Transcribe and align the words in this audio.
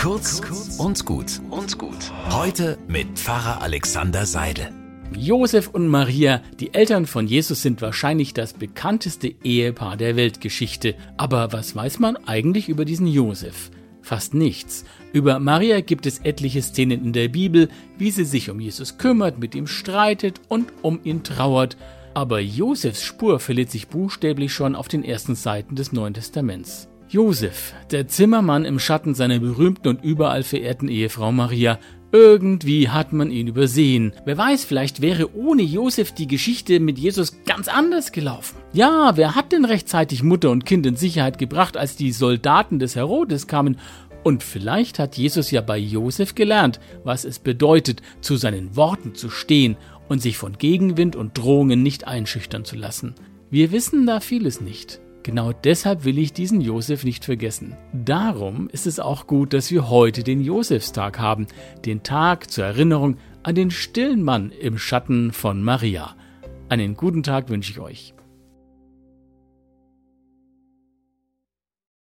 Kurz 0.00 0.40
und 0.78 1.04
gut 1.04 1.42
und 1.50 1.76
gut. 1.76 2.10
Heute 2.30 2.78
mit 2.88 3.18
Pfarrer 3.18 3.60
Alexander 3.60 4.24
Seidel. 4.24 4.72
Josef 5.14 5.68
und 5.68 5.88
Maria, 5.88 6.40
die 6.58 6.72
Eltern 6.72 7.04
von 7.04 7.26
Jesus, 7.26 7.60
sind 7.60 7.82
wahrscheinlich 7.82 8.32
das 8.32 8.54
bekannteste 8.54 9.34
Ehepaar 9.44 9.98
der 9.98 10.16
Weltgeschichte. 10.16 10.94
Aber 11.18 11.52
was 11.52 11.76
weiß 11.76 11.98
man 11.98 12.16
eigentlich 12.16 12.70
über 12.70 12.86
diesen 12.86 13.06
Josef? 13.08 13.70
Fast 14.00 14.32
nichts. 14.32 14.86
Über 15.12 15.38
Maria 15.38 15.82
gibt 15.82 16.06
es 16.06 16.20
etliche 16.20 16.62
Szenen 16.62 17.04
in 17.04 17.12
der 17.12 17.28
Bibel, 17.28 17.68
wie 17.98 18.10
sie 18.10 18.24
sich 18.24 18.48
um 18.48 18.58
Jesus 18.58 18.96
kümmert, 18.96 19.38
mit 19.38 19.54
ihm 19.54 19.66
streitet 19.66 20.40
und 20.48 20.72
um 20.80 21.00
ihn 21.04 21.24
trauert. 21.24 21.76
Aber 22.14 22.40
Josefs 22.40 23.02
Spur 23.02 23.38
verliert 23.38 23.70
sich 23.70 23.88
buchstäblich 23.88 24.50
schon 24.50 24.76
auf 24.76 24.88
den 24.88 25.04
ersten 25.04 25.34
Seiten 25.34 25.76
des 25.76 25.92
Neuen 25.92 26.14
Testaments. 26.14 26.88
Josef, 27.10 27.74
der 27.90 28.06
Zimmermann 28.06 28.64
im 28.64 28.78
Schatten 28.78 29.16
seiner 29.16 29.40
berühmten 29.40 29.88
und 29.88 30.04
überall 30.04 30.44
verehrten 30.44 30.88
Ehefrau 30.88 31.32
Maria, 31.32 31.80
irgendwie 32.12 32.88
hat 32.88 33.12
man 33.12 33.32
ihn 33.32 33.48
übersehen. 33.48 34.12
Wer 34.24 34.38
weiß, 34.38 34.64
vielleicht 34.64 35.00
wäre 35.00 35.34
ohne 35.34 35.62
Josef 35.62 36.12
die 36.12 36.28
Geschichte 36.28 36.78
mit 36.78 37.00
Jesus 37.00 37.42
ganz 37.44 37.66
anders 37.66 38.12
gelaufen. 38.12 38.58
Ja, 38.72 39.16
wer 39.16 39.34
hat 39.34 39.50
denn 39.50 39.64
rechtzeitig 39.64 40.22
Mutter 40.22 40.52
und 40.52 40.64
Kind 40.64 40.86
in 40.86 40.94
Sicherheit 40.94 41.38
gebracht, 41.38 41.76
als 41.76 41.96
die 41.96 42.12
Soldaten 42.12 42.78
des 42.78 42.94
Herodes 42.94 43.48
kamen? 43.48 43.78
Und 44.22 44.44
vielleicht 44.44 45.00
hat 45.00 45.16
Jesus 45.16 45.50
ja 45.50 45.62
bei 45.62 45.78
Josef 45.78 46.36
gelernt, 46.36 46.78
was 47.02 47.24
es 47.24 47.40
bedeutet, 47.40 48.02
zu 48.20 48.36
seinen 48.36 48.76
Worten 48.76 49.16
zu 49.16 49.30
stehen 49.30 49.76
und 50.08 50.22
sich 50.22 50.38
von 50.38 50.58
Gegenwind 50.58 51.16
und 51.16 51.36
Drohungen 51.36 51.82
nicht 51.82 52.06
einschüchtern 52.06 52.64
zu 52.64 52.76
lassen. 52.76 53.16
Wir 53.50 53.72
wissen 53.72 54.06
da 54.06 54.20
vieles 54.20 54.60
nicht. 54.60 55.00
Genau 55.22 55.52
deshalb 55.52 56.04
will 56.04 56.18
ich 56.18 56.32
diesen 56.32 56.60
Josef 56.60 57.04
nicht 57.04 57.24
vergessen. 57.24 57.76
Darum 57.92 58.68
ist 58.70 58.86
es 58.86 58.98
auch 58.98 59.26
gut, 59.26 59.52
dass 59.52 59.70
wir 59.70 59.90
heute 59.90 60.22
den 60.22 60.40
Josefstag 60.40 61.18
haben, 61.18 61.46
den 61.84 62.02
Tag 62.02 62.50
zur 62.50 62.64
Erinnerung 62.64 63.18
an 63.42 63.54
den 63.54 63.70
stillen 63.70 64.22
Mann 64.22 64.50
im 64.50 64.78
Schatten 64.78 65.32
von 65.32 65.62
Maria. 65.62 66.14
Einen 66.68 66.96
guten 66.96 67.22
Tag 67.22 67.48
wünsche 67.50 67.72
ich 67.72 67.80
euch. 67.80 68.14